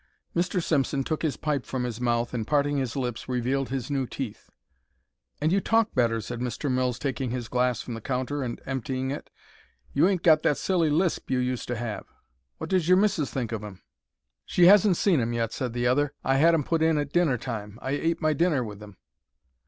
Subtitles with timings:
[0.35, 0.63] Mr.
[0.63, 4.49] Simpson took his pipe from his mouth and, parting his lips, revealed his new teeth.
[5.39, 6.71] "And you talk better," said Mr.
[6.71, 9.29] Mills, taking his glass from the counter and emptying it;
[9.93, 12.07] "you ain't got that silly lisp you used to have.
[12.57, 13.83] What does your missis think of 'em?"
[14.43, 16.15] "She hasn't seen 'em yet," said the other.
[16.23, 17.77] "I had 'em put in at dinner time.
[17.79, 18.97] I ate my dinner with 'em."